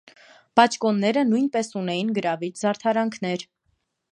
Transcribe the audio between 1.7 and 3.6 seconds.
ունէին գրաւիչ զարդարանքներ։